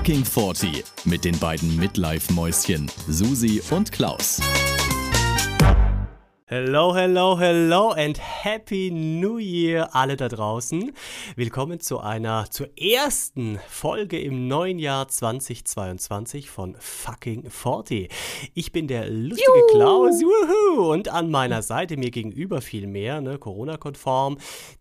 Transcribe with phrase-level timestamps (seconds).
[0.00, 4.40] Fucking 40 mit den beiden Midlife-Mäuschen Susi und Klaus.
[6.52, 10.90] Hello, hello, hello and Happy New Year alle da draußen.
[11.36, 18.12] Willkommen zu einer, zur ersten Folge im neuen Jahr 2022 von Fucking 40.
[18.54, 19.76] Ich bin der lustige Juhu.
[19.76, 24.38] Klaus, wuhu, und an meiner Seite mir gegenüber viel mehr, ne, Corona-konform,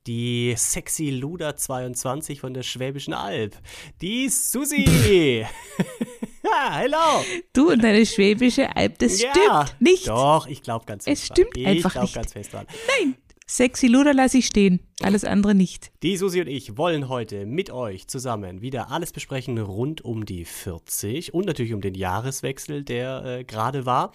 [0.08, 3.56] die sexy Luda 22 von der Schwäbischen Alb,
[4.02, 5.46] die Susi.
[6.72, 7.24] Hello.
[7.54, 10.08] Du und deine schwäbische Alb, das ja, stimmt nicht.
[10.08, 11.66] Doch, ich glaube ganz fest Es stimmt dran.
[11.66, 12.16] einfach ich nicht.
[12.16, 12.66] ganz fest dran.
[13.00, 13.16] Nein.
[13.48, 15.92] Sexy Luder lasse ich stehen, alles andere nicht.
[16.04, 20.46] Die Susi und ich wollen heute mit euch zusammen wieder alles besprechen rund um die
[20.46, 24.12] 40 und natürlich um den Jahreswechsel, der äh, gerade war.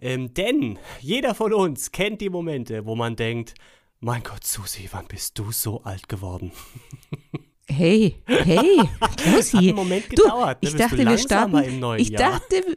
[0.00, 3.54] Ähm, denn jeder von uns kennt die Momente, wo man denkt,
[4.00, 6.50] mein Gott, Susi, wann bist du so alt geworden?
[7.68, 8.80] Hey, hey,
[9.16, 9.56] Klausi.
[9.56, 10.58] Hat einen Moment gedauert.
[10.62, 10.72] Du, ne?
[10.72, 11.58] ich dachte, wir starten.
[11.58, 12.32] Im neuen ich Jahr.
[12.32, 12.76] dachte,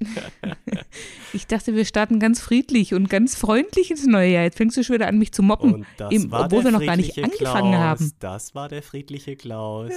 [1.32, 4.44] ich dachte, wir starten ganz friedlich und ganz freundlich ins neue Jahr.
[4.44, 6.96] Jetzt fängst du schon wieder an, mich zu moppen, das im, obwohl wir noch gar
[6.96, 7.82] nicht angefangen Klaus.
[7.82, 8.12] haben.
[8.18, 9.92] Das war der friedliche Klaus.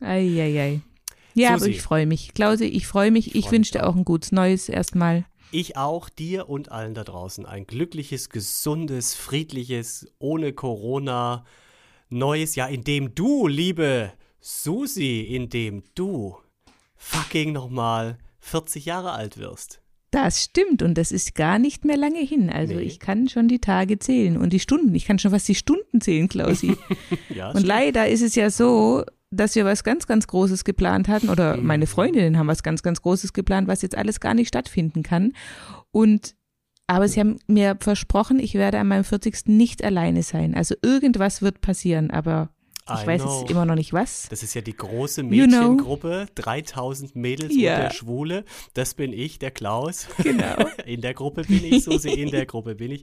[0.00, 0.80] Eieiei.
[1.38, 1.72] Ja, aber Susi.
[1.72, 2.32] ich freue mich.
[2.32, 3.34] Klausi, ich freue mich.
[3.34, 5.26] Ich, freu wünsche dir auch ein gutes Neues erstmal.
[5.50, 11.44] Ich auch, dir und allen da draußen ein glückliches, gesundes, friedliches, ohne Corona
[12.18, 16.36] neues Jahr, in dem du, liebe Susi, in dem du
[16.96, 19.80] fucking nochmal 40 Jahre alt wirst.
[20.12, 22.48] Das stimmt und das ist gar nicht mehr lange hin.
[22.48, 22.82] Also Nee.
[22.82, 24.94] ich kann schon die Tage zählen und die Stunden.
[24.94, 26.76] Ich kann schon fast die Stunden zählen, Klausi.
[27.34, 31.28] Ja, Und leider ist es ja so, dass wir was ganz, ganz Großes geplant hatten
[31.28, 31.66] oder Mhm.
[31.66, 35.32] meine Freundinnen haben was ganz, ganz Großes geplant, was jetzt alles gar nicht stattfinden kann.
[35.90, 36.34] Und
[36.86, 39.46] aber sie haben mir versprochen, ich werde an meinem 40.
[39.46, 40.54] nicht alleine sein.
[40.54, 42.50] Also irgendwas wird passieren, aber
[42.88, 43.40] ich I weiß know.
[43.40, 44.28] jetzt immer noch nicht was.
[44.30, 45.70] Das ist ja die große You know.
[45.70, 47.74] Mädchengruppe, 3000 Mädels Ja.
[47.74, 48.44] und der Schwule.
[48.74, 50.06] Das bin ich, der Klaus.
[50.22, 50.54] Genau.
[50.86, 53.02] In der Gruppe bin ich, Susi, in der Gruppe bin ich.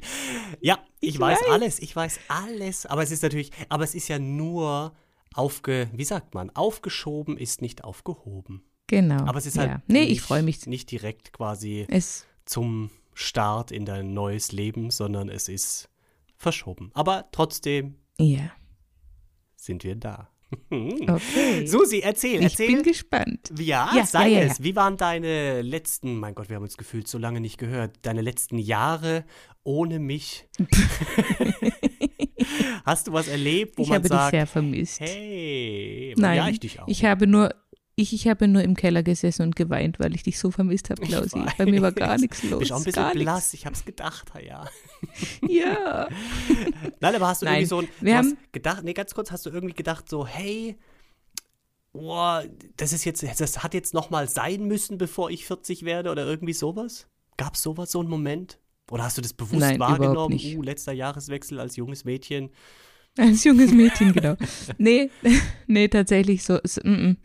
[0.61, 1.51] Ja, ich, Ich weiß, weiß.
[1.51, 2.85] alles, ich weiß alles.
[2.85, 4.93] Aber es ist natürlich, aber es ist ja nur
[5.33, 8.63] aufge, wie sagt man, aufgeschoben ist nicht aufgehoben.
[8.87, 9.25] Genau.
[9.25, 9.81] Aber es ist halt ja.
[9.87, 10.65] Nee, nicht, ich freue mich.
[10.65, 15.89] nicht direkt quasi Es zum Start in dein neues Leben, sondern es ist
[16.35, 16.91] verschoben.
[16.93, 18.51] Aber trotzdem ja.
[19.55, 20.29] sind wir da.
[20.69, 21.65] Okay.
[21.65, 22.67] Susi, erzähl, ich erzähl.
[22.67, 23.51] bin gespannt.
[23.57, 24.61] Ja, Ja, sei ja, ja, es.
[24.63, 28.21] Wie waren deine letzten, mein Gott, wir haben uns gefühlt so lange nicht gehört, deine
[28.21, 29.25] letzten Jahre
[29.63, 30.47] ohne mich?
[32.85, 34.99] Hast du was erlebt, wo ich man habe sagt, dich sehr vermisst.
[34.99, 36.87] hey, Nein, ja, ich dich auch.
[36.87, 37.53] Ich habe nur,
[37.95, 41.01] ich, ich habe nur im Keller gesessen und geweint, weil ich dich so vermisst habe,
[41.01, 41.39] Klausi.
[41.57, 42.59] Bei mir war gar nichts los.
[42.59, 44.65] Bist auch ein bisschen blass, ich hab's gedacht, ja.
[45.01, 45.39] Nichts.
[45.63, 46.07] Ja.
[46.99, 49.45] Nein, aber hast du Nein, irgendwie so ein, wir haben- gedacht, nee, ganz kurz, hast
[49.45, 50.77] du irgendwie gedacht so, hey,
[51.91, 52.43] boah,
[52.77, 56.53] das ist jetzt, das hat jetzt nochmal sein müssen, bevor ich 40 werde oder irgendwie
[56.53, 57.07] sowas?
[57.37, 58.59] Gab's sowas, so einen Moment?
[58.91, 60.33] Oder hast du das bewusst Nein, wahrgenommen?
[60.33, 60.57] nicht.
[60.57, 62.49] Uh, letzter Jahreswechsel als junges Mädchen.
[63.17, 64.35] Als junges Mädchen, genau.
[64.77, 65.09] Nee,
[65.67, 66.59] nee, tatsächlich so.
[66.63, 67.17] so mm, mm.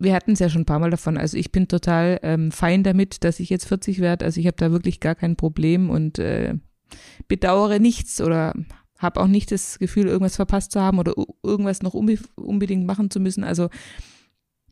[0.00, 1.16] Wir hatten es ja schon ein paar Mal davon.
[1.16, 4.24] Also ich bin total ähm, fein damit, dass ich jetzt 40 werde.
[4.24, 6.54] Also ich habe da wirklich gar kein Problem und äh,
[7.28, 8.54] bedauere nichts oder
[8.98, 13.10] habe auch nicht das Gefühl, irgendwas verpasst zu haben oder irgendwas noch unbe unbedingt machen
[13.10, 13.44] zu müssen.
[13.44, 13.68] Also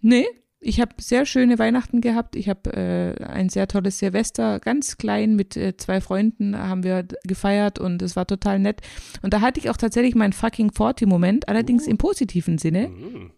[0.01, 0.27] nee,
[0.61, 2.35] ich habe sehr schöne Weihnachten gehabt.
[2.35, 7.05] Ich habe äh, ein sehr tolles Silvester, ganz klein mit äh, zwei Freunden haben wir
[7.25, 8.81] gefeiert und es war total nett.
[9.23, 11.91] Und da hatte ich auch tatsächlich meinen fucking 40-Moment, allerdings Uh.
[11.91, 12.89] im positiven Sinne.
[12.89, 13.31] Mm.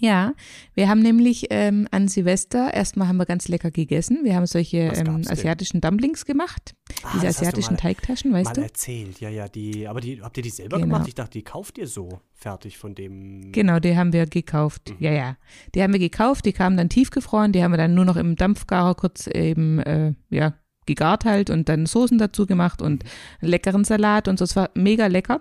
[0.00, 0.32] Ja,
[0.74, 4.20] wir haben nämlich ähm, an Silvester, erstmal haben wir ganz lecker gegessen.
[4.22, 6.74] Wir haben solche ähm, asiatischen Dumplings gemacht.
[7.02, 8.60] Ah, Diese asiatischen mal, Teigtaschen, weißt mal du?
[8.62, 10.86] erzählt, ja, ja, die, aber die, habt ihr die selber Genau.
[10.94, 11.08] gemacht?
[11.08, 13.50] Ich dachte, die kauft ihr so fertig von dem.
[13.52, 14.94] Genau, die haben wir gekauft.
[14.98, 15.36] Ja, ja.
[15.74, 18.36] Die haben wir gekauft, die kamen dann tiefgefroren, die haben wir dann nur noch im
[18.36, 20.54] Dampfgarer kurz eben, äh, ja,
[20.88, 23.04] gegart halt und dann Soßen dazu gemacht und
[23.40, 24.44] einen leckeren Salat und so.
[24.44, 25.40] Es war mega lecker.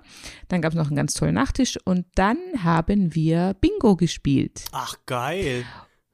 [0.50, 4.66] Dann gab es noch einen ganz tollen Nachtisch und dann haben wir Bingo gespielt.
[4.72, 5.66] Ach, geil.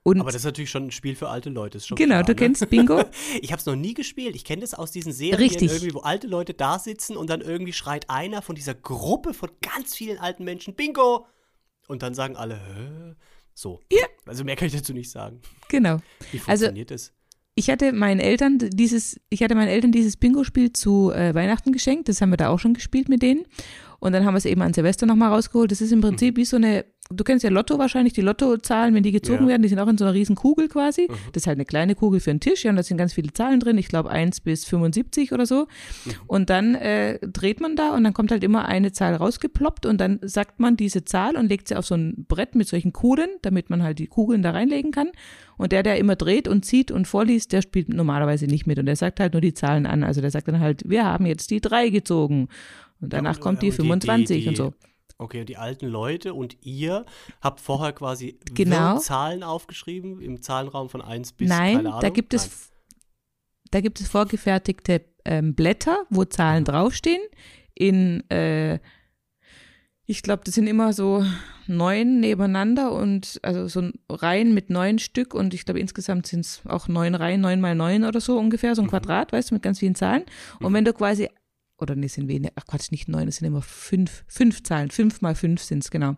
[0.06, 1.78] Und Aber das ist natürlich schon ein Spiel für alte Leute.
[1.78, 2.36] Ist schon genau, klar, du ne?
[2.36, 3.04] kennst Bingo?
[3.42, 4.36] Ich habe es noch nie gespielt.
[4.36, 5.72] Ich kenne das aus diesen Serien, Richtig.
[5.72, 9.50] irgendwie, wo alte Leute da sitzen und dann irgendwie schreit einer von dieser Gruppe von
[9.62, 11.26] ganz vielen alten Menschen Bingo!
[11.88, 13.16] Und dann sagen alle, Hä?
[13.54, 13.80] So.
[13.92, 14.06] Ja.
[14.26, 15.42] Also mehr kann ich dazu nicht sagen.
[15.70, 16.00] genau.
[16.32, 17.14] Wie Also- funktioniert das?
[17.56, 22.10] Ich hatte meinen Eltern dieses, ich hatte meinen Eltern dieses Bingo-Spiel zu äh, Weihnachten geschenkt.
[22.10, 23.46] Das haben wir da auch schon gespielt mit denen.
[24.04, 25.72] Und dann haben wir es eben an Silvester nochmal rausgeholt.
[25.72, 29.04] Das ist im Prinzip wie so eine du kennst ja Lotto wahrscheinlich, die Lottozahlen, wenn
[29.04, 29.50] die gezogen Ja.
[29.50, 31.08] werden, die sind auch in so einer riesen Kugel quasi.
[31.10, 31.16] Mhm.
[31.34, 33.32] Das ist halt eine kleine Kugel für einen Tisch, ja, und da sind ganz viele
[33.34, 35.68] Zahlen drin, ich glaube 1 bis 75 oder so.
[36.06, 36.12] Mhm.
[36.28, 40.00] Und dann äh, dreht man da und dann kommt halt immer eine Zahl rausgeploppt und
[40.00, 43.30] dann sagt man diese Zahl und legt sie auf so ein Brett mit solchen Kugeln,
[43.42, 45.10] damit man halt die Kugeln da reinlegen kann.
[45.56, 48.88] Und der, der immer dreht und zieht und vorliest, der spielt normalerweise nicht mit und
[48.88, 50.04] der sagt halt nur die Zahlen an.
[50.04, 52.48] Also der sagt dann halt, wir haben jetzt die 3 gezogen.
[53.04, 54.74] Und danach und- kommt die und die- 25 die- und so.
[55.20, 57.06] Okay, und die alten Leute und ihr
[57.42, 58.98] habt vorher quasi Genau.
[58.98, 62.72] Zahlen aufgeschrieben im Zahlenraum von 1 bis Nein, da gibt es,
[63.72, 67.22] da gibt es vorgefertigte ähm, Blätter, wo Zahlen draufstehen.
[67.76, 68.80] In, äh,
[70.06, 71.24] ich glaube, das sind immer so
[71.68, 76.62] neun nebeneinander und also so Reihen mit neun Stück und ich glaube insgesamt sind es
[76.68, 79.64] auch neun Reihen, neun mal neun oder so ungefähr, so ein Quadrat, weißt du, mit
[79.64, 80.24] ganz vielen Zahlen.
[80.60, 81.30] Und wenn du quasi,
[81.84, 85.22] oder nee, sind weniger, ach Quatsch, nicht neun, es sind immer fünf, fünf Zahlen, fünf
[85.22, 86.16] mal fünf sind es genau.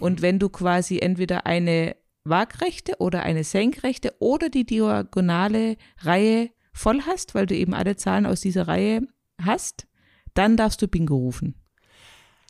[0.00, 1.94] Und wenn du quasi entweder eine
[2.24, 8.26] waagrechte oder eine senkrechte oder die diagonale Reihe voll hast, weil du eben alle Zahlen
[8.26, 9.02] aus dieser Reihe
[9.40, 9.86] hast,
[10.34, 11.54] dann darfst du Bingo rufen.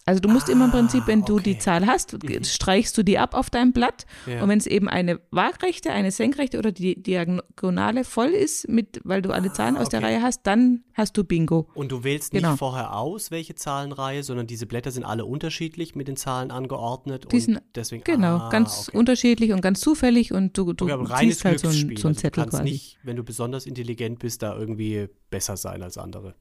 [0.05, 1.59] Also du musst immer im Prinzip, wenn du die okay.
[1.61, 4.43] Zahl hast, streichst du die ab auf deinem Blatt Ja.
[4.43, 9.23] und wenn es eben eine waagrechte, eine senkrechte oder die Diagonale voll ist, mit, weil
[9.23, 10.15] du alle Zahlen aus der Ah, okay.
[10.15, 11.69] Reihe hast, dann hast du Bingo.
[11.75, 12.51] Und du wählst Genau.
[12.51, 17.29] nicht vorher aus, welche Zahlenreihe, sondern diese Blätter sind alle unterschiedlich mit den Zahlen angeordnet.
[17.31, 18.99] Die und sind- deswegen, Genau, ah, ganz okay.
[18.99, 22.13] unterschiedlich und ganz zufällig und du, du Okay, ziehst halt so, ein, so einen also
[22.15, 22.65] Zettel du kannst quasi.
[22.65, 26.35] nicht, wenn du besonders intelligent bist, da irgendwie besser sein als andere.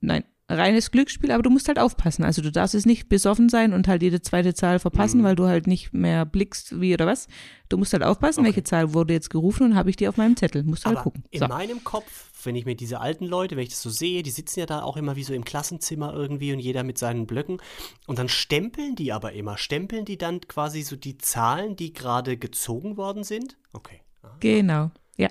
[0.00, 0.24] Nein,
[0.56, 2.24] reines Glücksspiel, aber du musst halt aufpassen.
[2.24, 5.24] Also du darfst es nicht besoffen sein und halt jede zweite Zahl verpassen, Mhm.
[5.24, 7.26] weil du halt nicht mehr blickst, wie oder was.
[7.68, 8.48] Du musst halt aufpassen, Okay.
[8.48, 10.62] welche Zahl wurde jetzt gerufen und habe ich die auf meinem Zettel.
[10.62, 11.24] Musst halt Aber gucken.
[11.30, 11.48] in So.
[11.48, 14.60] meinem Kopf, wenn ich mir diese alten Leute, wenn ich das so sehe, die sitzen
[14.60, 17.58] ja da auch immer wie so im Klassenzimmer irgendwie und jeder mit seinen Blöcken.
[18.06, 19.56] Und dann stempeln die aber immer.
[19.56, 23.56] Stempeln die dann quasi so die Zahlen, die gerade gezogen worden sind?
[23.72, 24.00] Okay.
[24.22, 25.28] Ah, Genau, ja.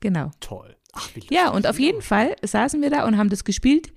[0.00, 0.30] Genau.
[0.40, 0.74] toll.
[0.92, 3.92] Ach, Ja, und auf jeden Fall saßen wir da und haben das gespielt.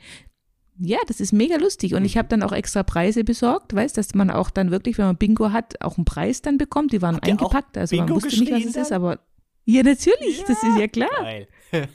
[0.78, 1.94] Ja, das ist mega lustig.
[1.94, 2.06] Und Mhm.
[2.06, 5.16] ich habe dann auch extra Preise besorgt, weißt, dass man auch dann wirklich, wenn man
[5.18, 6.92] Bingo hat, auch einen Preis dann bekommt.
[6.94, 9.20] Die waren Habt eingepackt, also man Bingo wusste nicht, was es ist, aber
[9.66, 11.10] ja, natürlich, das ist ja klar.
[11.22, 11.48] Geil.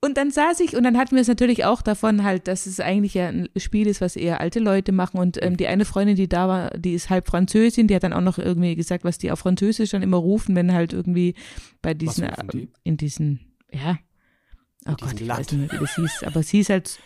[0.00, 2.78] Und dann saß ich und dann hatten wir es natürlich auch davon halt, dass es
[2.78, 5.18] eigentlich ja ein Spiel ist, was eher alte Leute machen.
[5.18, 8.12] Und ähm, die eine Freundin, die da war, die ist halb Französin, die hat dann
[8.12, 11.34] auch noch irgendwie gesagt, was die auf Französisch dann immer rufen, wenn halt irgendwie
[11.82, 12.62] bei diesen, die?
[12.62, 13.40] äh, in diesen,
[13.72, 13.98] ja,
[14.86, 15.52] oh In Gott, ich weiß Land.
[15.52, 17.00] nicht mehr, wie das hieß, aber es hieß halt,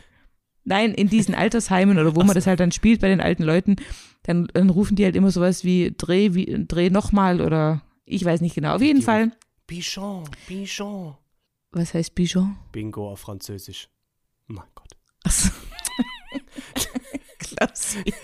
[0.65, 3.77] nein, in diesen Altersheimen oder wo man das halt dann spielt bei den alten Leuten,
[4.25, 8.43] dann, dann rufen die halt immer sowas wie Dreh, wie, Dreh nochmal oder ich weiß
[8.43, 8.75] nicht genau.
[8.75, 9.33] Auf jeden Die Fall,
[9.67, 11.17] Bichon, Bichon.
[11.73, 12.57] Was heißt Bichon?
[12.73, 13.89] Bingo auf Französisch.
[14.47, 14.89] Mein Gott.
[15.25, 15.51] Achso.
[17.39, 18.05] Klausi.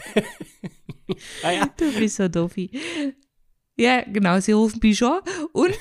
[1.43, 1.67] Ah ja.
[1.77, 2.71] Du bist so doofi.
[3.79, 5.21] Ja, genau, sie rufen Bichon.
[5.53, 5.75] Und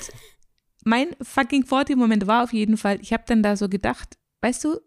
[0.86, 4.80] mein fucking Forty-Moment war auf jeden Fall, ich habe dann da so gedacht, weißt du,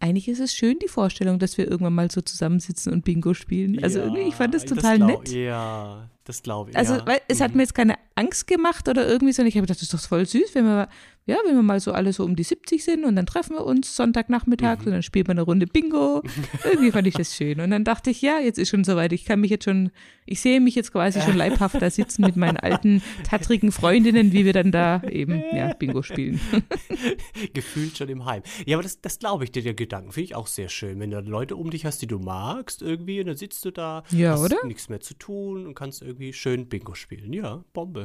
[0.00, 3.82] eigentlich ist es schön, die Vorstellung, dass wir irgendwann mal so zusammensitzen und Bingo spielen.
[3.84, 5.28] Also Ja, irgendwie, ich fand das total glaub- nett.
[5.32, 6.76] Ja, das glaube ich.
[6.76, 7.06] Also, ja.
[7.06, 9.92] weil es hat mir jetzt keine Angst gemacht oder irgendwie, sondern ich habe gedacht, das
[9.92, 10.88] ist doch voll süß, wenn wir,
[11.26, 13.64] ja, wenn wir mal so alle so um die 70 sind und dann treffen wir
[13.64, 14.86] uns Sonntagnachmittag Mhm.
[14.86, 16.22] und dann spielt man eine Runde Bingo.
[16.64, 17.60] irgendwie fand ich das schön.
[17.60, 19.12] Und dann dachte ich, ja, jetzt ist schon soweit.
[19.12, 19.90] Ich kann mich jetzt schon,
[20.26, 24.44] ich sehe mich jetzt quasi schon leibhaft da sitzen mit meinen alten, tattrigen Freundinnen, wie
[24.44, 26.40] wir dann da eben, ja, Bingo spielen.
[27.54, 28.42] Gefühlt schon im Heim.
[28.66, 31.00] Ja, aber das, das glaube ich dir, der Gedanken finde ich auch sehr schön.
[31.00, 34.04] Wenn du Leute um dich hast, die du magst irgendwie und dann sitzt du da,
[34.10, 34.56] Ja, hast oder?
[34.66, 37.32] nichts mehr zu tun und kannst irgendwie schön Bingo spielen.
[37.32, 38.03] Ja, Bombe.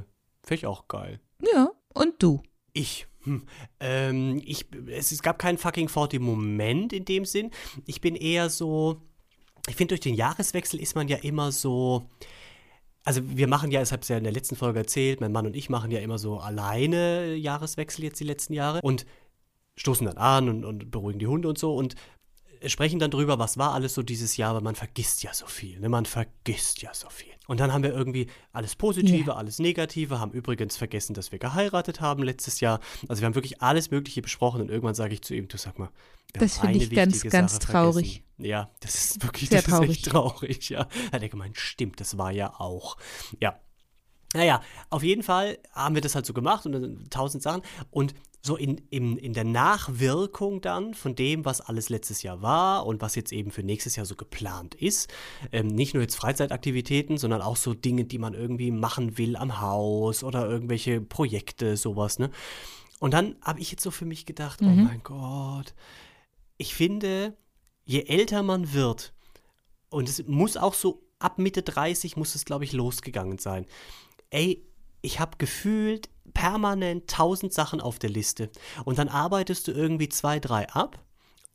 [0.50, 1.20] Finde ich auch geil.
[1.53, 2.41] Ja, und du?
[2.74, 3.06] Ich.
[3.22, 3.44] Hm.
[3.79, 7.51] Ähm, ich es, es gab keinen fucking 40 Moment in dem Sinn.
[7.86, 9.00] Ich bin eher so.
[9.68, 12.10] Ich finde, durch den Jahreswechsel ist man ja immer so.
[13.03, 15.46] Also wir machen ja, ich habe es ja in der letzten Folge erzählt, mein Mann
[15.46, 19.06] und ich machen ja immer so alleine Jahreswechsel jetzt die letzten Jahre und
[19.77, 21.94] stoßen dann an und, und beruhigen die Hunde und so und
[22.67, 25.79] sprechen dann drüber, was war alles so dieses Jahr, weil man vergisst ja so viel,
[25.79, 25.89] ne?
[25.89, 27.29] Man vergisst ja so viel.
[27.47, 29.35] Und dann haben wir irgendwie alles Positive, Ja.
[29.35, 32.79] alles Negative, haben übrigens vergessen, dass wir geheiratet haben letztes Jahr.
[33.07, 35.79] Also wir haben wirklich alles Mögliche besprochen und irgendwann sage ich zu ihm, du sag
[35.79, 35.89] mal,
[36.33, 38.23] Das finde ich ganz, ganz Sache traurig.
[38.37, 38.45] vergessen.
[38.45, 40.87] Ja, das ist wirklich Sehr das Ist echt traurig, ja.
[41.11, 42.97] Hat er gemeint, stimmt, das war ja auch.
[43.39, 43.59] Ja.
[44.35, 44.61] Naja,
[44.91, 47.63] auf jeden Fall haben wir das halt so gemacht und tausend Sachen.
[47.89, 52.86] Und so in, in, in der Nachwirkung dann von dem, was alles letztes Jahr war
[52.86, 55.12] und was jetzt eben für nächstes Jahr so geplant ist,
[55.51, 59.60] ähm, nicht nur jetzt Freizeitaktivitäten, sondern auch so Dinge, die man irgendwie machen will am
[59.60, 62.31] Haus oder irgendwelche Projekte, sowas, ne?
[63.00, 65.74] Und dann habe ich jetzt so für mich gedacht, oh mein Gott,
[66.58, 67.38] ich finde,
[67.86, 69.13] je älter man wird,
[69.89, 73.65] und es muss auch so ab Mitte 30 muss es, glaube ich, losgegangen sein.
[74.29, 74.68] Ey,
[75.01, 78.50] ich habe gefühlt permanent tausend Sachen auf der Liste.
[78.86, 81.00] Und dann arbeitest du irgendwie zwei, drei ab.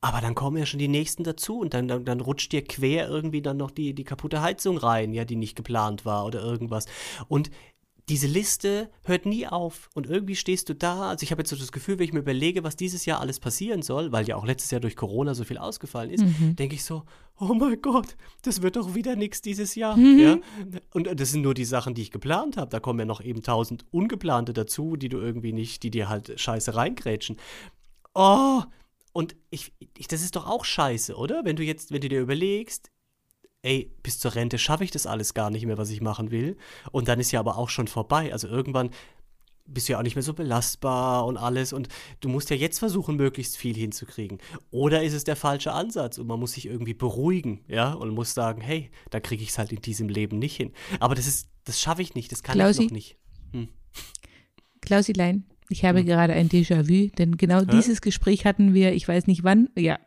[0.01, 3.09] Aber dann kommen ja schon die nächsten dazu und dann, dann, dann rutscht dir quer
[3.09, 6.85] irgendwie dann noch die, die kaputte Heizung rein, ja, die nicht geplant war oder irgendwas.
[7.27, 7.51] Und
[8.08, 11.08] diese Liste hört nie auf und irgendwie stehst du da.
[11.08, 13.40] Also ich habe jetzt so das Gefühl, wenn ich mir überlege, was dieses Jahr alles
[13.40, 16.54] passieren soll, weil ja auch letztes Jahr durch Corona so viel ausgefallen ist, mhm.
[16.56, 17.04] denke ich so,
[17.40, 19.96] oh mein Gott, das wird doch wieder nichts dieses Jahr.
[19.96, 20.18] Mhm.
[20.18, 20.37] Ja?
[20.92, 22.70] Und das sind nur die Sachen, die ich geplant habe.
[22.70, 26.38] Da kommen ja noch eben tausend ungeplante dazu, die du irgendwie nicht, die dir halt
[26.38, 27.38] scheiße reingrätschen.
[28.14, 28.62] Oh,
[29.14, 31.44] und ich, ich, das ist doch auch scheiße, oder?
[31.44, 32.90] Wenn du jetzt, wenn du dir überlegst,
[33.64, 36.56] ey, bis zur Rente schaffe ich das alles gar nicht mehr, was ich machen will.
[36.92, 38.33] Und dann ist ja aber auch schon vorbei.
[38.33, 38.90] Also irgendwann
[39.66, 41.73] bist du ja auch nicht mehr so belastbar und alles.
[41.73, 41.88] Und
[42.21, 44.38] du musst ja jetzt versuchen, möglichst viel hinzukriegen.
[44.71, 48.35] Oder ist es der falsche Ansatz und man muss sich irgendwie beruhigen, ja, und muss
[48.35, 50.73] sagen, hey, da kriege ich es halt in diesem Leben nicht hin.
[51.00, 53.16] Aber das ist, das schaffe ich nicht, das kann Klausi, ich noch nicht.
[53.52, 53.68] Hm.
[54.83, 56.06] Klausilein, ich habe hm.
[56.06, 57.66] gerade ein Déjà-vu, denn genau Hä?
[57.73, 59.99] dieses Gespräch hatten wir, ich weiß nicht wann, ja,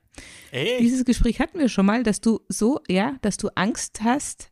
[0.51, 0.77] Ey.
[0.79, 4.50] Dieses Gespräch hatten wir schon mal, dass du so, ja, dass du Angst hast,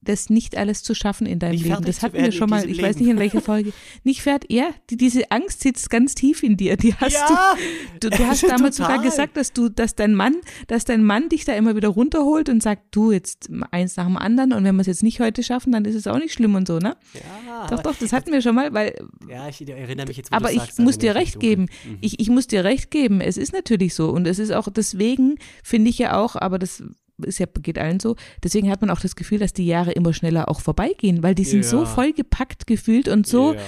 [0.00, 1.84] das nicht alles zu schaffen in deinem nicht Leben.
[1.84, 2.88] Das hatten wir schon mal, ich Leben.
[2.88, 3.72] weiß nicht in welcher Folge.
[4.04, 6.76] Nicht fertig, ja, die, diese Angst sitzt ganz tief in dir.
[6.76, 7.56] Die hast ja,
[8.00, 8.08] du.
[8.08, 8.96] Du, du hast damals total.
[8.96, 10.36] sogar gesagt, dass du, dass dein Mann,
[10.68, 14.16] dass dein Mann dich da immer wieder runterholt und sagt, du jetzt eins nach dem
[14.16, 16.54] anderen und wenn wir es jetzt nicht heute schaffen, dann ist es auch nicht schlimm
[16.54, 16.96] und so, ne?
[17.14, 17.66] Ja.
[17.66, 18.94] Doch, doch, das hatten wir schon mal, weil.
[19.28, 20.32] Ja, ich erinnere mich jetzt.
[20.32, 21.66] Aber ich sagst, muss dir recht geben.
[21.84, 21.98] Mhm.
[22.00, 23.20] Ich, ich muss dir recht geben.
[23.20, 26.82] Es ist natürlich so und es ist auch deswegen finde ich ja auch, aber das
[27.24, 28.16] ist ja, geht allen so.
[28.42, 31.44] Deswegen hat man auch das Gefühl, dass die Jahre immer schneller auch vorbeigehen, weil die
[31.44, 31.68] sind ja.
[31.68, 33.60] so vollgepackt gefühlt und so ja.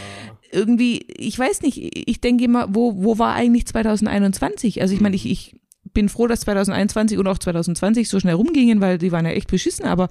[0.52, 4.80] irgendwie, ich weiß nicht, ich denke immer, wo, wo war eigentlich 2021?
[4.80, 5.30] Also ich meine, ich, mhm.
[5.30, 5.54] ich
[5.92, 9.50] bin froh, dass 2021 und auch 2020 so schnell rumgingen, weil die waren ja echt
[9.50, 10.09] beschissen, aber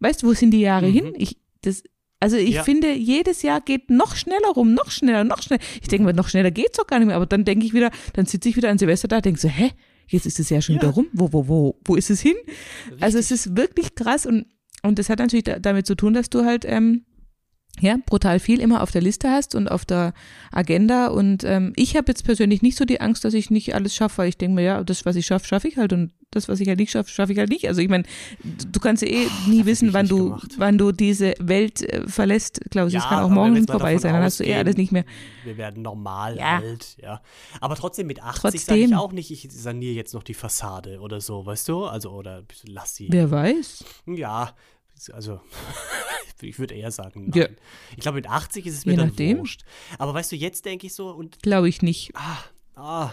[0.00, 0.92] weißt du, wo sind die Jahre mhm.
[0.92, 1.14] hin?
[1.16, 1.82] Ich, das,
[2.20, 2.62] also ich ja.
[2.62, 5.62] finde, jedes Jahr geht noch schneller rum, noch schneller, noch schneller.
[5.80, 7.90] Ich denke mir, noch schneller geht's doch gar nicht mehr, aber dann denke ich wieder,
[8.12, 9.70] dann sitze ich wieder an Silvester da, denke so, hä,
[10.06, 10.82] jetzt ist es ja schon ja.
[10.82, 12.36] wieder rum, wo, wo, wo, wo ist es hin?
[12.86, 13.02] Richtig.
[13.02, 14.46] Also es ist wirklich krass und,
[14.82, 17.04] und das hat natürlich da, damit zu tun, dass du halt, ähm,
[17.80, 20.12] ja, brutal viel immer auf der Liste hast und auf der
[20.52, 21.08] Agenda.
[21.08, 24.18] Und ähm, ich habe jetzt persönlich nicht so die Angst, dass ich nicht alles schaffe,
[24.18, 26.60] weil ich denke mir, ja, das, was ich schaffe, schaffe ich halt und das, was
[26.60, 27.66] ich halt nicht schaffe, schaffe ich halt nicht.
[27.68, 28.04] Also ich meine,
[28.42, 32.60] du kannst ja eh oh, nie wissen, wann du, wann du diese Welt äh, verlässt,
[32.70, 32.92] Klaus.
[32.92, 35.04] Es kann auch morgen vorbei sein, dann hast du eh alles nicht mehr.
[35.44, 36.58] Wir werden normal ja.
[36.58, 37.20] alt, ja.
[37.60, 41.20] Aber trotzdem mit 80 sage ich auch nicht, ich saniere jetzt noch die Fassade oder
[41.20, 41.84] so, weißt du?
[41.84, 43.08] Also, oder lass sie.
[43.10, 43.84] Wer weiß.
[44.06, 44.54] Ja,
[45.10, 45.40] also
[46.40, 47.40] ich würde eher sagen, nein.
[47.40, 47.48] Ja.
[47.96, 49.38] Ich glaube, mit 80 ist es mir Je dann nachdem.
[49.38, 49.62] wurscht.
[49.98, 51.42] Aber weißt du, jetzt denke ich so und.
[51.42, 52.12] Glaube ich nicht.
[52.14, 52.38] Ah,
[52.74, 53.12] ah,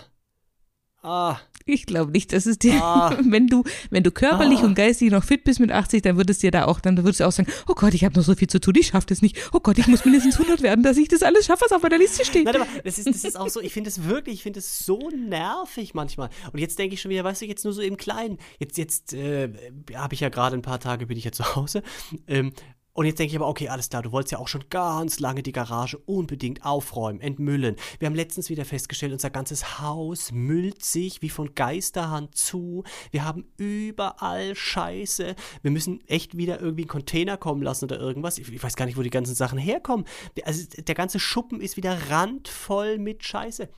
[1.01, 1.37] Ah.
[1.65, 3.15] Ich glaube nicht, dass es dir, ah.
[3.23, 4.65] wenn du, wenn du körperlich ah.
[4.65, 7.25] und geistig noch fit bist mit 80, dann würdest dir da auch, dann würdest du
[7.25, 9.37] auch sagen, oh Gott, ich habe noch so viel zu tun, ich schaffe das nicht.
[9.53, 11.97] Oh Gott, ich muss mindestens 100 werden, dass ich das alles schaffe, was auf meiner
[11.97, 12.45] Liste steht.
[12.45, 14.79] Nein, aber das ist, das ist auch so, ich finde es wirklich, ich finde es
[14.79, 16.29] so nervig manchmal.
[16.51, 18.37] Und jetzt denke ich schon wieder, weißt du, jetzt nur so im Kleinen.
[18.57, 19.49] Jetzt, jetzt äh,
[19.93, 21.83] habe ich ja gerade ein paar Tage, bin ich ja zu Hause.
[22.27, 22.51] Ähm,
[22.99, 25.41] und jetzt denke ich aber, okay, alles klar, du wolltest ja auch schon ganz lange
[25.41, 27.77] die Garage unbedingt aufräumen, entmüllen.
[27.97, 32.83] Wir haben letztens wieder festgestellt, unser ganzes Haus müllt sich wie von Geisterhand zu.
[33.11, 35.33] Wir haben überall Scheiße.
[35.61, 38.37] Wir müssen echt wieder irgendwie einen Container kommen lassen oder irgendwas.
[38.37, 40.05] Ich, ich weiß gar nicht, wo die ganzen Sachen herkommen.
[40.43, 43.69] Also der ganze Schuppen ist wieder randvoll mit Scheiße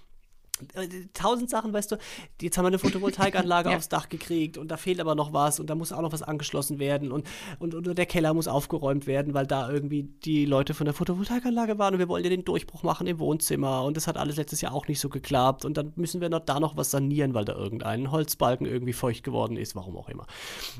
[1.14, 1.98] tausend Sachen, weißt du,
[2.42, 3.78] jetzt haben wir eine Photovoltaikanlage ja.
[3.78, 6.22] aufs Dach gekriegt und da fehlt aber noch was und da muss auch noch was
[6.22, 7.26] angeschlossen werden und,
[7.60, 11.78] und, und der Keller muss aufgeräumt werden, weil da irgendwie die Leute von der Photovoltaikanlage
[11.80, 14.62] waren und wir wollen ja den Durchbruch machen im Wohnzimmer und das hat alles letztes
[14.62, 17.46] Jahr auch nicht so geklappt und dann müssen wir noch da noch was sanieren, weil
[17.46, 20.26] da irgendein Holzbalken irgendwie feucht geworden ist, warum auch immer.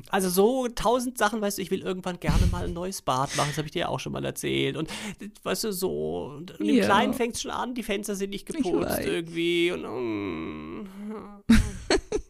[0.10, 3.50] Also so tausend Sachen, weißt du, ich will irgendwann gerne mal ein neues Bad machen,
[3.50, 4.90] das habe ich dir ja auch schon mal erzählt und
[5.44, 6.86] weißt du, so und im ja.
[6.86, 10.90] Kleinen fängt es schon an, die Fenster sind nicht geputzt irgendwie und,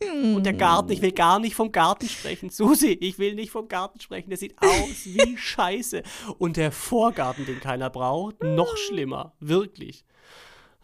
[0.36, 2.50] und der Garten, ich will gar nicht vom Garten sprechen.
[2.50, 4.30] Susi, ich will nicht vom Garten sprechen.
[4.30, 4.70] Der sieht aus
[5.06, 6.04] wie Scheiße.
[6.38, 9.34] Und der Vorgarten, den keiner braucht, noch schlimmer.
[9.40, 10.06] Wirklich.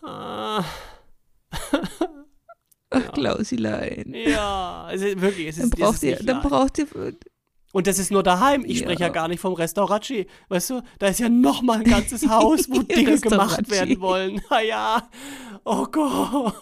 [0.01, 0.63] Ah.
[2.89, 4.13] Ach, Klausilein.
[4.13, 6.87] Ja, also wirklich, es ist, dann braucht ihr, dann braucht ihr
[7.73, 8.63] und das ist nur daheim.
[8.65, 8.83] Ich ja.
[8.85, 10.27] spreche ja gar nicht vom Restauracci.
[10.49, 14.41] Weißt du, da ist ja noch mal ein ganzes Haus, wo Dinge gemacht werden wollen.
[14.49, 15.09] Na ja.
[15.63, 16.53] Oh Gott.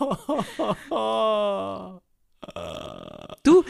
[3.44, 3.64] Du,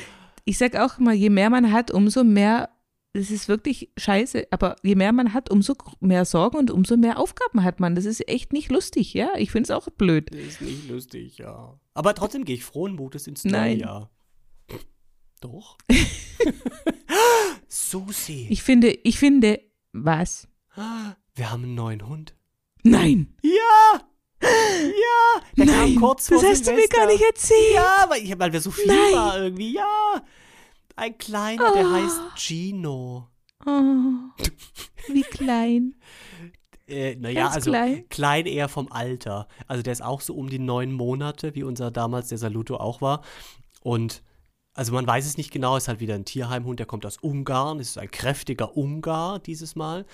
[0.45, 2.69] ich sag auch mal, je mehr man hat, umso mehr
[3.15, 7.17] das ist wirklich scheiße, aber je mehr man hat, umso mehr Sorgen und umso mehr
[7.17, 7.95] Aufgaben hat man.
[7.95, 9.29] Das ist echt nicht lustig, ja.
[9.37, 10.29] Ich finde es auch blöd.
[10.33, 11.79] Das ist nicht lustig, ja.
[11.93, 13.79] Aber trotzdem gehe ich frohen Mutes ins neue Nein.
[13.79, 14.11] Jahr.
[15.39, 15.77] Doch.
[17.67, 19.59] Susi, Ich finde, ich finde,
[19.91, 20.47] was?
[21.35, 22.35] wir haben einen neuen Hund.
[22.83, 23.35] Nein.
[23.41, 24.01] Ja!
[24.41, 25.41] Ja!
[25.57, 27.73] Der Nein, kam kurz das vor hast du mir gar nicht erzählt.
[27.73, 29.13] Ja, weil, ich, weil wir so viel Nein.
[29.13, 29.73] war irgendwie.
[29.73, 30.21] Ja!
[30.95, 31.91] Ein kleiner, der Oh.
[31.91, 33.27] heißt Gino.
[33.65, 34.11] Oh,
[35.07, 35.95] wie klein.
[36.87, 38.07] Äh, naja, also klein.
[38.09, 39.47] klein eher vom Alter.
[39.65, 43.01] Also der ist auch so um die neun Monate, wie unser damals der Saluto auch
[43.01, 43.23] war.
[43.81, 44.21] Und
[44.75, 47.79] also man weiß es nicht genau, ist halt wieder ein Tierheimhund, der kommt aus Ungarn,
[47.79, 50.05] ist ein kräftiger Ungar dieses Mal.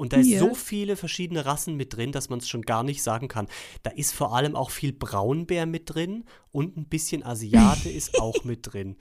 [0.00, 0.38] Und da ist Ja.
[0.40, 3.46] so viele verschiedene Rassen mit drin, dass man es schon gar nicht sagen kann.
[3.82, 8.42] Da ist vor allem auch viel Braunbär mit drin und ein bisschen Asiate ist auch
[8.44, 8.96] mit drin.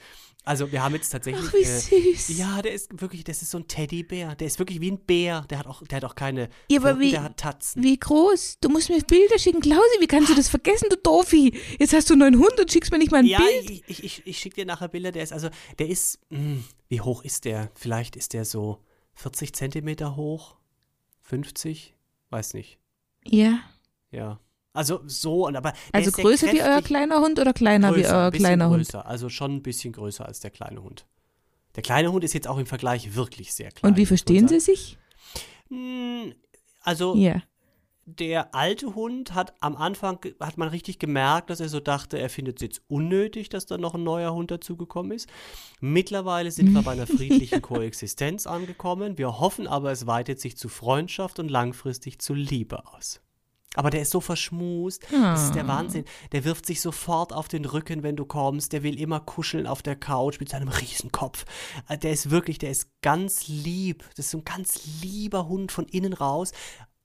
[0.45, 1.45] Also wir haben jetzt tatsächlich.
[1.47, 1.57] Ach, wie
[2.01, 2.37] äh, süß.
[2.37, 4.35] ja, der ist wirklich, das ist so ein Teddybär.
[4.35, 5.45] Der ist wirklich wie ein Bär.
[5.49, 7.83] Der hat auch, der hat auch keine Ja, aber Pfoten, wie- der hat Tatzen.
[7.83, 8.57] Wie groß?
[8.59, 9.61] Du musst mir Bilder schicken.
[9.61, 11.53] Klausi, wie kannst du das vergessen, du Doofi?
[11.79, 13.69] Jetzt hast du einen Hund und schickst mir nicht mal ein Ja, Bild.
[13.69, 15.11] ich, ich, ich, ich schicke dir nachher Bilder.
[15.11, 17.69] Der ist also, der ist, mh, wie hoch ist der?
[17.75, 18.79] Vielleicht ist der so
[19.15, 20.55] 40 Zentimeter hoch,
[21.29, 21.93] 50,
[22.31, 22.79] weiß nicht.
[23.23, 23.59] Ja.
[24.09, 24.39] Ja,
[24.73, 25.73] also so und aber.
[25.93, 28.85] Also größer wie euer kleiner Hund oder kleiner wie größer, euer ein bisschen kleiner Hund?
[28.87, 31.05] größer, Also schon ein bisschen größer als der kleine Hund.
[31.75, 33.91] Der kleine Hund ist jetzt auch im Vergleich wirklich sehr klein.
[33.91, 34.97] Und wie verstehen sie sich?
[35.67, 36.33] Hm,
[36.81, 37.43] Also Ja.
[38.17, 42.29] Der alte Hund hat am Anfang, hat man richtig gemerkt, dass er so dachte, er
[42.29, 45.29] findet es jetzt unnötig, dass da noch ein neuer Hund dazugekommen ist.
[45.79, 49.17] Mittlerweile sind wir bei einer friedlichen Koexistenz angekommen.
[49.17, 53.21] Wir hoffen aber, es weitet sich zu Freundschaft und langfristig zu Liebe aus.
[53.75, 56.03] Aber der ist so verschmust, das ist der Wahnsinn.
[56.31, 58.73] Der wirft sich sofort auf den Rücken, wenn du kommst.
[58.73, 61.45] Der will immer kuscheln auf der Couch mit seinem Riesenkopf.
[61.87, 64.03] Äh, Der ist wirklich, der ist ganz lieb.
[64.15, 66.51] Das ist so ein ganz lieber Hund von innen raus.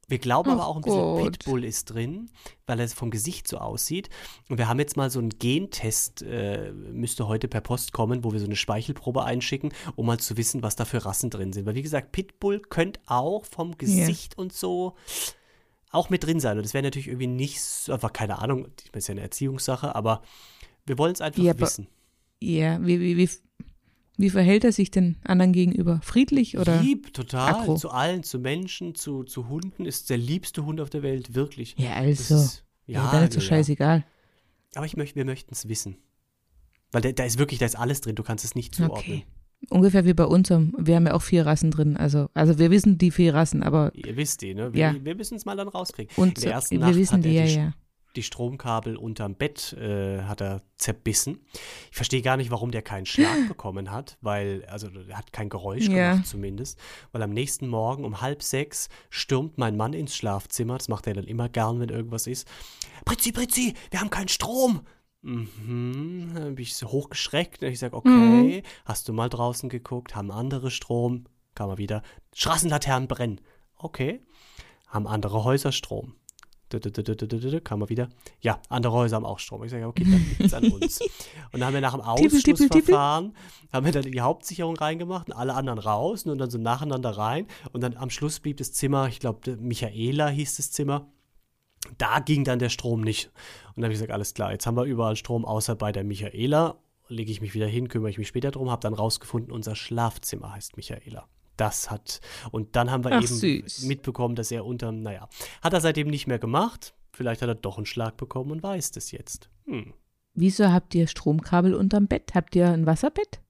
[0.09, 1.33] Wir glauben aber Ach auch ein bisschen Gott.
[1.39, 2.31] Pitbull ist drin,
[2.67, 4.11] weil er vom Gesicht so aussieht.
[4.49, 8.33] Und wir haben jetzt mal so einen Gentest, äh, müsste heute per Post kommen, wo
[8.33, 11.67] wir so eine Speichelprobe einschicken, um mal zu wissen, was da für Rassen drin sind.
[11.67, 14.95] Weil wie gesagt, Pitbull könnte auch vom Gesicht und so
[15.91, 16.57] auch mit drin sein.
[16.59, 19.95] Und das wäre natürlich irgendwie nicht, so, einfach keine Ahnung, das ist ja eine Erziehungssache,
[19.95, 20.23] aber
[20.87, 21.87] wir wollen es einfach Ja, aber- wissen.
[22.41, 23.31] Ja, wie, wie, wie,
[24.17, 26.01] wie verhält er sich den anderen gegenüber?
[26.03, 26.81] Friedlich oder?
[26.81, 27.55] Lieb, total.
[27.55, 27.77] Aggro?
[27.77, 31.75] Zu allen, zu Menschen, zu, zu Hunden, ist der liebste Hund auf der Welt, wirklich.
[31.79, 32.35] Ja, also.
[32.37, 33.47] ist- Ja, dann ist ja, ja.
[33.49, 34.05] scheißegal.
[34.75, 35.97] Aber ich möchte, wir möchten es wissen.
[36.93, 38.99] Weil da, da ist wirklich, da ist alles drin, du kannst es nicht zuordnen.
[38.99, 39.25] Okay.
[39.71, 40.75] Ungefähr wie bei unserem.
[40.79, 41.97] Wir haben ja auch vier Rassen drin.
[41.97, 44.73] Also, also wir wissen die vier Rassen, aber Ihr wisst die, ne?
[44.75, 44.95] Wir, Ja.
[45.03, 46.13] wir müssen es mal dann rauskriegen.
[46.17, 47.73] und In der ersten wir Nacht wissen die ja, ja.
[48.17, 51.45] Die Stromkabel unterm Bett äh, hat er zerbissen.
[51.91, 55.49] Ich verstehe gar nicht, warum der keinen Schlag bekommen hat, weil, also er hat kein
[55.49, 56.13] Geräusch Ja.
[56.13, 56.79] gemacht zumindest,
[57.13, 61.15] weil am nächsten Morgen um halb sechs stürmt mein Mann ins Schlafzimmer, das macht er
[61.15, 62.47] dann immer gern, wenn irgendwas ist.
[63.05, 64.83] Britzi, Britzi, wir haben keinen Strom.
[65.23, 70.15] Mhm, dann bin ich so hochgeschreckt und ich sage, okay, hast du mal draußen geguckt,
[70.15, 71.25] haben andere Strom,
[71.55, 72.03] kam er wieder,
[72.35, 73.41] Straßenlaternen brennen.
[73.77, 74.21] Okay,
[74.87, 76.15] haben andere Häuser Strom.
[77.61, 78.09] Kam er wieder.
[78.41, 79.65] Ja, andere Häuser haben auch Strom.
[79.65, 81.01] Ich sage, okay, dann liegt es an uns.
[81.53, 82.01] Und dann haben wir nach dem.
[82.01, 83.35] Ausschlussverfahren,
[83.73, 87.47] haben wir dann die Hauptsicherung reingemacht und alle anderen raus und dann so nacheinander rein.
[87.73, 91.09] Und dann am Schluss blieb das Zimmer, ich glaube, Michaela hieß das Zimmer.
[91.99, 93.31] Da ging dann der Strom nicht.
[93.69, 96.05] Und dann habe ich gesagt, alles klar, jetzt haben wir überall Strom, außer bei der
[96.05, 96.77] Michaela.
[97.09, 100.55] Lege ich mich wieder hin, kümmere ich mich später drum, habe dann rausgefunden, unser Schlafzimmer
[100.55, 101.27] heißt Michaela.
[101.57, 103.83] Das hat, und dann haben wir Ach, eben süß.
[103.85, 105.29] mitbekommen, dass er unterm, naja,
[105.63, 106.95] hat er seitdem nicht mehr gemacht.
[107.13, 109.49] Vielleicht hat er doch einen Schlag bekommen und weiß das jetzt.
[109.67, 109.95] Hm.
[110.35, 112.33] Wieso habt ihr Stromkabel unterm Bett?
[112.35, 113.41] Habt ihr ein Wasserbett?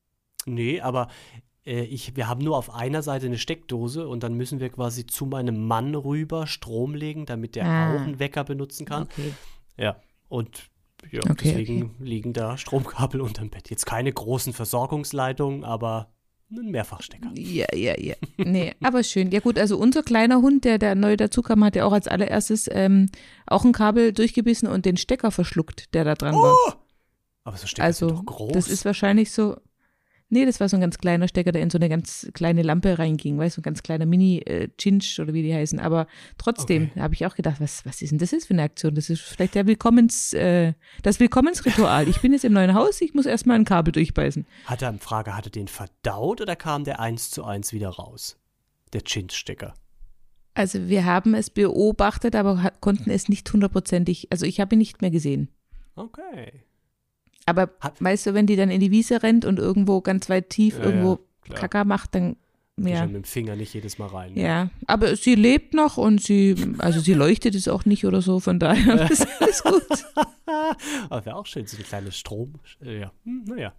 [0.45, 1.09] Nee, aber
[1.65, 5.07] äh, ich, wir haben nur auf einer Seite eine Steckdose und dann müssen wir quasi
[5.07, 7.95] zu meinem Mann rüber Strom legen, damit der Ah.
[7.97, 9.05] auch einen Wecker benutzen kann.
[9.05, 9.33] Okay.
[9.79, 9.97] Ja,
[10.29, 10.69] und
[11.11, 13.71] ja, Okay, deswegen liegen da Stromkabel unterm Bett.
[13.71, 16.11] Jetzt keine großen Versorgungsleitungen, aber
[16.51, 17.31] ein Mehrfachstecker.
[17.35, 18.15] Ja, ja, ja.
[18.37, 19.31] Nee, aber schön.
[19.31, 22.69] Ja gut, also unser kleiner Hund, der, der neu dazukam, hat ja auch als allererstes
[22.71, 23.09] ähm,
[23.47, 26.77] auch ein Kabel durchgebissen und den Stecker verschluckt, der da dran war.
[27.45, 28.53] Aber so Stecker Also, sind doch groß.
[28.53, 29.57] das ist wahrscheinlich so.
[30.31, 32.99] Nee, das war so ein ganz kleiner Stecker, der in so eine ganz kleine Lampe
[32.99, 35.79] reinging, weißt du, ein ganz kleiner Mini-Chinch oder wie die heißen.
[35.79, 36.07] Aber
[36.39, 37.01] trotzdem Okay.
[37.01, 38.95] habe ich auch gedacht, was, was ist denn das jetzt für eine Aktion?
[38.95, 42.09] Das ist vielleicht der Willkommens, äh, das Willkommensritual.
[42.09, 44.47] Ich bin jetzt im neuen Haus, ich muss erstmal ein Kabel durchbeißen.
[44.65, 48.37] hat er, Frage, hat er den verdaut oder kam der eins zu eins wieder raus?
[48.93, 49.75] Der Chinch-Stecker.
[50.55, 55.01] Also wir haben es beobachtet, aber konnten es nicht hundertprozentig, also ich habe ihn nicht
[55.03, 55.49] mehr gesehen.
[55.97, 56.63] Okay.
[57.47, 60.51] Aber Hat- weißt du, wenn die dann in die Wiese rennt und irgendwo ganz weit
[60.51, 61.55] tief Ja, irgendwo ja.
[61.55, 62.37] Kacker macht, dann
[62.79, 62.89] Ja.
[62.89, 63.07] ja.
[63.07, 64.33] mit dem Finger nicht jedes Mal rein.
[64.35, 64.43] ne?
[64.43, 68.41] Ja, aber sie lebt noch und sie, also sie leuchtet es auch nicht oder so,
[68.41, 69.83] von daher ist alles gut.
[71.11, 72.55] Aber wäre auch schön, so ein kleines Strom.
[72.83, 73.73] Äh, ja, hm, naja.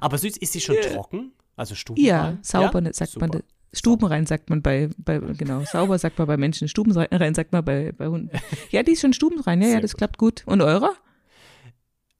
[0.00, 0.82] Aber süß, ist sie schon Ja.
[0.90, 1.32] trocken?
[1.56, 2.06] Also stubenrein?
[2.06, 3.26] Ja, sauber ne, sagt Super.
[3.28, 3.42] man.
[3.74, 7.92] Stubenrein sagt man bei, bei, genau, sauber sagt man bei Menschen, stubenrein sagt man bei,
[7.92, 8.30] bei Hunden.
[8.70, 9.98] Ja, die ist schon stubenrein, ja, ja, das gut.
[9.98, 10.42] klappt gut.
[10.46, 10.92] Und eurer?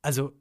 [0.02, 0.32] Also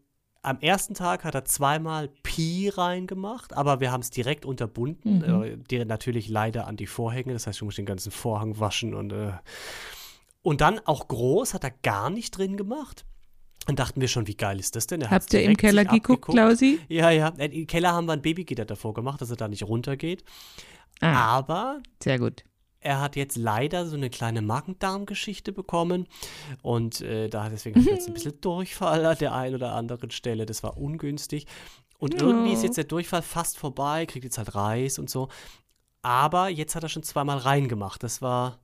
[0.44, 5.20] am ersten Tag hat er zweimal Pi reingemacht, aber wir haben es direkt unterbunden.
[5.20, 5.44] Mhm.
[5.44, 8.94] Äh, die, natürlich leider an die Vorhänge, das heißt, du musst den ganzen Vorhang waschen
[8.94, 9.34] und äh,
[10.44, 13.06] und dann auch groß hat er gar nicht drin gemacht.
[13.68, 15.02] Dann dachten wir schon, wie geil ist das denn?
[15.02, 16.26] Er Habt ihr im Keller geguckt.
[16.26, 16.80] Klausi?
[16.88, 17.32] Ja, ja.
[17.38, 20.24] Äh, Im Keller haben wir ein Babygitter davor gemacht, dass er da nicht runtergeht.
[21.00, 22.44] Ah, Aber sehr gut.
[22.82, 26.08] Er hat jetzt leider so eine kleine Magen-Darm-Geschichte bekommen
[26.62, 30.12] und äh, da deswegen hat er jetzt ein bisschen Durchfall an der einen oder anderen
[30.12, 30.46] Stelle.
[30.46, 31.46] Das war ungünstig.
[32.00, 35.30] Und irgendwie ist jetzt der Durchfall fast vorbei, kriegt jetzt halt Reis und so.
[36.02, 38.02] Aber jetzt hat er schon zweimal reingemacht.
[38.02, 38.60] Das war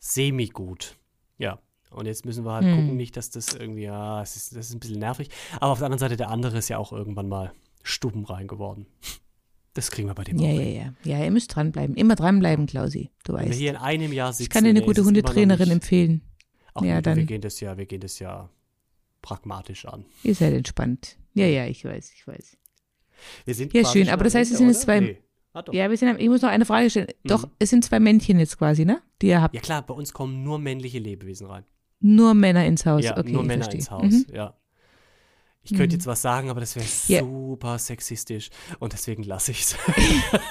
[0.00, 0.96] semi-gut.
[1.38, 1.60] Ja.
[1.90, 2.74] Und jetzt müssen wir halt Hm.
[2.76, 5.28] gucken, nicht, dass das irgendwie, ja, es ist, das ist ein bisschen nervig.
[5.60, 7.52] Aber auf der anderen Seite, der andere ist ja auch irgendwann mal
[7.82, 8.86] stubenrein geworden.
[9.74, 10.94] Das kriegen wir bei dem Ja, auch ja, hin.
[11.04, 11.18] ja.
[11.18, 11.94] Ja, ihr müsst dranbleiben.
[11.96, 13.10] Immer dranbleiben, Klausi.
[13.24, 13.58] Du Wenn wir weißt.
[13.58, 14.42] hier in einem Jahr sitzen.
[14.42, 16.22] Ich kann dir eine gute Hundetrainerin empfehlen.
[16.74, 18.50] Ach, Ja, nee, dann- wir gehen das ja, wir gehen das ja
[19.22, 20.04] pragmatisch an.
[20.22, 21.16] Ihr seid entspannt.
[21.34, 22.56] Ja, ja, ich weiß, ich weiß.
[23.44, 25.18] Wir sind Ja, schön, aber das heißt, es sind jetzt zwei- Nee.
[25.52, 25.72] Ah, doch.
[25.74, 25.84] Ja.
[25.84, 27.08] Ja, wir sind, ich muss noch eine Frage stellen.
[27.24, 27.50] Doch, Mhm.
[27.58, 29.02] es sind zwei Männchen jetzt quasi, ne?
[29.20, 29.60] Die ihr habt.
[29.62, 31.64] klar, bei uns kommen nur männliche Lebewesen rein.
[32.00, 33.04] Nur Männer ins Haus.
[33.04, 33.80] ja, okay, nur Männer verstehe.
[33.80, 34.26] ins Haus, Mhm.
[34.32, 34.54] ja.
[35.70, 36.00] Ich könnte Mhm.
[36.00, 37.20] jetzt was sagen, aber das wäre Ja.
[37.20, 39.76] super sexistisch und deswegen lasse ich es.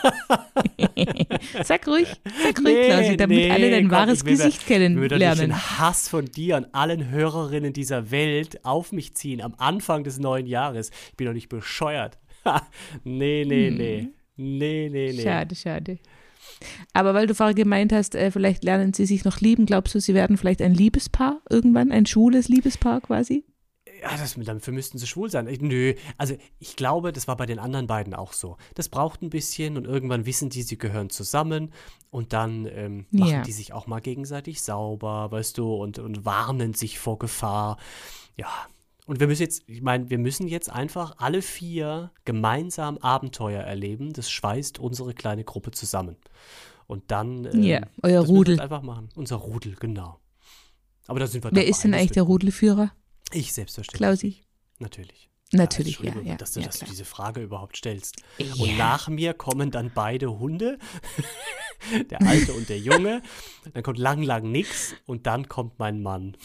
[1.64, 2.08] Sag ruhig,
[2.44, 5.50] sag ruhig, Klausi, damit alle dein wahres ich will Gesicht Ich würde kennenlernen.
[5.50, 10.20] den Hass von dir und allen Hörerinnen dieser Welt auf mich ziehen am Anfang des
[10.20, 10.92] neuen Jahres.
[11.12, 12.18] Ich bin doch nicht bescheuert.
[13.04, 14.08] Nee, nee, nee.
[14.38, 15.12] Nee, nee, nee.
[15.18, 15.24] Hm.
[15.24, 16.00] Schade, schade.
[16.94, 20.00] Aber weil du vorher gemeint hast, äh, vielleicht lernen sie sich noch lieben, glaubst du,
[20.00, 23.44] sie werden vielleicht ein Liebespaar irgendwann, ein schwules Liebespaar quasi?
[24.02, 25.48] Ja, das, dafür müssten sie schwul sein.
[25.48, 28.58] Ich, nö, also ich glaube, das war bei den anderen beiden auch so.
[28.76, 31.72] Das braucht ein bisschen und irgendwann wissen die, sie gehören zusammen
[32.10, 33.42] und dann ähm, machen Ja.
[33.42, 37.78] die sich auch mal gegenseitig sauber, weißt du, und, und warnen sich vor Gefahr.
[38.38, 38.48] Ja,
[39.06, 44.14] und wir müssen jetzt, ich meine, wir müssen jetzt einfach alle vier gemeinsam Abenteuer erleben.
[44.14, 46.16] Das schweißt unsere kleine Gruppe zusammen.
[46.88, 48.60] Und dann ähm, Ja, euer das müssen wir Rudel.
[48.62, 49.10] einfach machen.
[49.16, 50.20] Unser Rudel, genau.
[51.08, 52.24] Aber da sind wir Wer ist denn eigentlich der.
[52.24, 52.92] Rudelführer?
[53.34, 53.98] Ich selbstverständlich.
[53.98, 54.42] Klausi?
[54.80, 55.30] Natürlich.
[55.52, 56.36] Natürlich, ja, ja.
[56.36, 58.18] dass du, ja, dass du diese Frage überhaupt stellst.
[58.38, 58.54] Ja.
[58.54, 60.78] Und nach mir kommen dann beide Hunde,
[62.12, 63.24] der Alte und der Junge.
[63.74, 66.38] Dann kommt lang, lang nix und dann kommt mein Mann.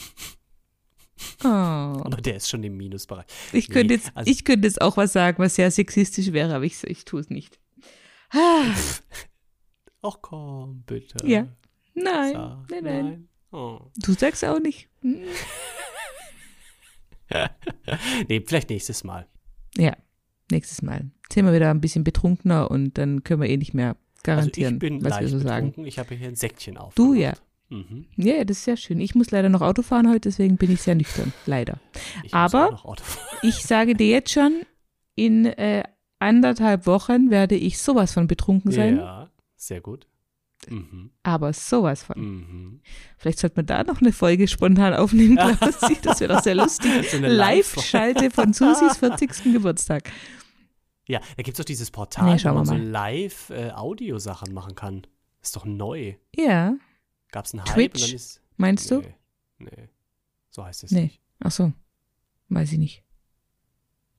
[1.43, 1.49] Oh.
[1.49, 3.27] Aber der ist schon im Minusbereich.
[3.53, 6.55] Ich Nee, könnte jetzt, also- ich könnte jetzt auch was sagen, was sehr sexistisch wäre,
[6.55, 7.61] aber ich, ich tue es nicht.
[8.31, 11.27] Ach komm, bitte.
[11.27, 11.47] Ja.
[11.95, 13.29] nein, Sag, nein, nein.
[13.53, 13.81] Oh.
[13.97, 14.89] Du sagst auch nicht.
[18.29, 19.27] Nee, vielleicht nächstes Mal.
[19.77, 19.97] Ja,
[20.51, 21.11] nächstes Mal.
[21.33, 24.87] Sind wir wieder ein bisschen betrunkener und dann können wir eh nicht mehr garantieren, also
[24.87, 25.69] ich bin was wir so sagen.
[25.69, 25.87] betrunken.
[25.87, 26.95] Ich habe hier ein Säckchen auf.
[26.95, 27.35] Du ja.
[27.71, 28.07] Mhm.
[28.17, 29.01] Ja, ja, das ist sehr schön.
[29.01, 31.33] Ich muss leider noch Auto fahren heute, deswegen bin ich sehr nüchtern.
[31.47, 31.79] Leider.
[32.23, 32.81] Ich Aber-.
[33.43, 34.63] Ich sage dir jetzt schon,
[35.15, 35.83] in äh,
[36.19, 38.97] anderthalb Wochen werde ich sowas von betrunken sein.
[38.97, 40.07] Ja, sehr gut.
[40.71, 41.11] Mhm.
[41.23, 42.19] Aber sowas von.
[42.21, 42.81] Mhm.
[43.19, 45.97] Vielleicht sollte man da noch eine Folge spontan aufnehmen, Klausi.
[46.03, 47.11] Das wäre doch sehr lustig.
[47.11, 49.53] So Live-Schalte von Susis 40.
[49.53, 50.11] Geburtstag.
[51.07, 52.75] Ja, da gibt es doch dieses Portal, Nee, wo man so.
[52.75, 55.07] Live-Audio-Sachen machen kann.
[55.43, 56.15] Ist doch neu.
[56.35, 56.75] Ja,
[57.31, 58.41] Gab es einen Hype und Twitch, dann ist.
[58.57, 59.01] meinst du?
[59.01, 59.15] Nee,
[59.59, 59.89] nee.
[60.51, 61.03] So heißt es Nee.
[61.03, 61.21] nicht.
[61.41, 61.73] Ach so.
[62.49, 63.03] Weiß ich nicht.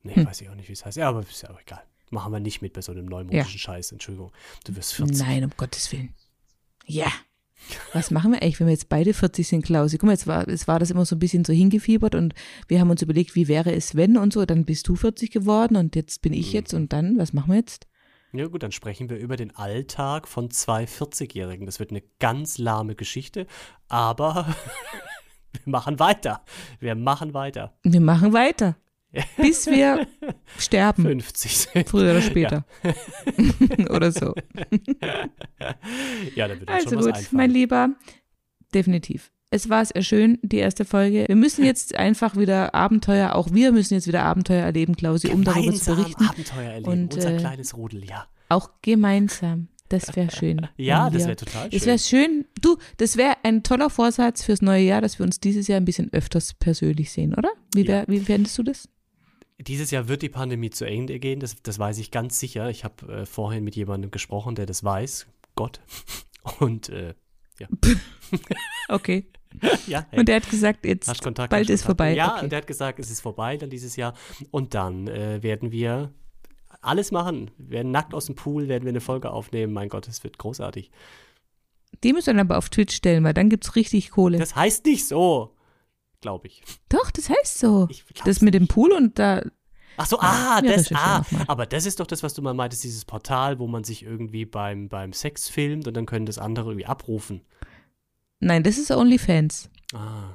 [0.02, 0.26] Nee, Hm.
[0.26, 0.96] weiß ich auch nicht, wie es heißt.
[0.98, 1.82] Ja, aber ist ja auch egal.
[2.10, 3.90] Machen wir nicht mit bei so einem neumodischen Scheiß.
[3.90, 4.30] Entschuldigung.
[4.64, 5.18] Du wirst 40.
[5.26, 6.14] Nein, um Gottes Willen.
[6.86, 7.12] Ja.
[7.92, 9.98] Was machen wir eigentlich, wenn wir jetzt beide 40 sind, Klausi?
[9.98, 12.34] Guck mal, jetzt war, jetzt war das immer so ein bisschen so hingefiebert und
[12.68, 14.44] wir haben uns überlegt, wie wäre es, wenn und so.
[14.46, 17.56] Dann bist du 40 geworden und jetzt bin ich jetzt und dann, was machen wir
[17.56, 17.86] jetzt?
[18.32, 21.64] Ja gut, dann sprechen wir über den Alltag von zwei 40-Jährigen.
[21.66, 23.46] Das wird eine ganz lahme Geschichte,
[23.88, 24.54] aber
[25.52, 26.44] wir machen weiter.
[26.78, 27.78] Wir machen weiter.
[27.82, 28.76] Wir machen weiter,
[29.36, 30.06] bis wir
[30.58, 31.88] sterben, 50 sind.
[31.88, 32.64] früher oder später.
[33.90, 34.34] oder so.
[36.34, 37.36] Ja, da wird Also schon was gut, einfallen.
[37.36, 37.88] mein Lieber,
[38.74, 39.30] definitiv.
[39.50, 41.24] Es war sehr schön, die erste Folge.
[41.28, 45.44] Wir müssen jetzt einfach wieder Abenteuer, auch wir müssen jetzt wieder Abenteuer erleben, Klausi, um
[45.44, 46.24] darüber zu berichten.
[46.24, 46.90] Abenteuer erleben.
[46.90, 48.26] Und, Unser äh, kleines Rudel, ja.
[48.48, 49.68] Auch gemeinsam.
[49.88, 50.66] Das wäre schön.
[50.76, 51.78] Ja, das wäre total schön.
[51.78, 55.38] Es wäre schön, du, das wäre ein toller Vorsatz fürs neue Jahr, dass wir uns
[55.38, 57.50] dieses Jahr ein bisschen öfters persönlich sehen, oder?
[57.72, 58.04] Wie, wär, Ja.
[58.08, 58.88] wie fändest du das?
[59.58, 62.68] Dieses Jahr wird die Pandemie zu Ende gehen, das, das weiß ich ganz sicher.
[62.68, 65.26] Ich habe äh, vorhin mit jemandem gesprochen, der das weiß.
[65.54, 65.80] Gott.
[66.60, 67.14] Und äh,
[68.88, 69.26] Okay.
[69.86, 72.14] ja, hey, Und er hat gesagt, jetzt hast Kontakt, bald hast ist vorbei.
[72.14, 72.44] Ja, okay.
[72.44, 74.14] und der hat gesagt, es ist vorbei dann dieses Jahr.
[74.50, 76.12] Und dann äh, werden wir
[76.82, 77.50] alles machen.
[77.56, 79.72] Wir werden nackt aus dem Pool, werden wir eine Folge aufnehmen.
[79.72, 80.90] Mein Gott, es wird großartig.
[82.04, 84.38] Die müssen dann aber auf Twitch stellen, weil dann gibt's richtig Kohle.
[84.38, 85.55] Das heißt nicht so,
[86.20, 86.62] glaube ich.
[86.88, 87.88] Doch, das heißt so.
[88.24, 89.42] Das mit dem Pool und da,
[89.98, 92.84] Ach so, ah, wir das, ah, aber das ist doch das, was du mal meintest,
[92.84, 96.70] dieses Portal, wo man sich irgendwie beim, beim Sex filmt und dann können das andere
[96.70, 97.40] irgendwie abrufen.
[98.40, 99.70] nein, das ist OnlyFans.
[99.94, 100.34] Ah,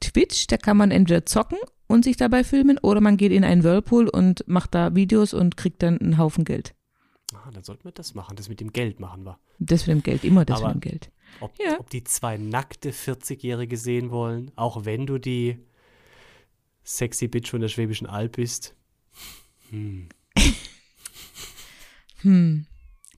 [0.00, 3.62] Twitch, da kann man entweder zocken und sich dabei filmen oder man geht in einen
[3.62, 6.74] Whirlpool und macht da Videos und kriegt dann einen Haufen Geld.
[7.34, 8.36] ah, dann sollten wir das machen.
[8.36, 9.38] Das mit dem Geld machen wir.
[9.58, 11.10] Das mit dem Geld, immer das Aber- mit dem Geld.
[11.40, 11.78] Ob, Ja.
[11.80, 15.58] ob die zwei nackte 40-Jährige sehen wollen, auch wenn du die
[16.84, 18.74] sexy Bitch von der Schwäbischen Alb bist.
[19.70, 20.08] Hm.
[22.22, 22.66] Hm.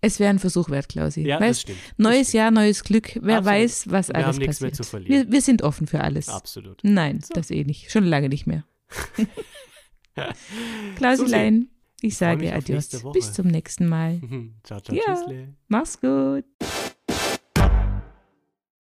[0.01, 1.23] Es wäre ein Versuch wert, Klausi.
[1.23, 1.79] Ja, das weißt, stimmt.
[1.79, 2.35] Das neues stimmt.
[2.35, 3.19] Jahr, neues Glück.
[3.23, 3.45] Wer Absolut.
[3.47, 4.61] weiß, was Wir alles haben nichts passiert.
[4.63, 5.27] mehr zu verlieren.
[5.27, 6.29] Wir, wir sind offen für alles.
[6.29, 6.81] Absolut.
[6.83, 7.35] Nein, So.
[7.35, 7.91] das eh nicht.
[7.91, 8.65] Schon lange nicht mehr.
[10.97, 11.69] Klausilein,
[12.01, 12.89] ich sage Adios.
[13.13, 14.21] Bis zum nächsten Mal.
[14.65, 15.15] ciao, ciao, Ja.
[15.15, 15.55] tschüssle.
[15.69, 16.45] Mach's gut.